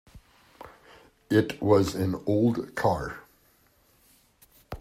It 1.29 1.61
was 1.61 1.93
an 1.93 2.15
old 2.25 2.73
car. 2.73 3.19